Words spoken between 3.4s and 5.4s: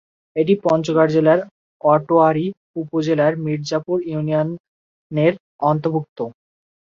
মির্জাপুর ইউনিয়নের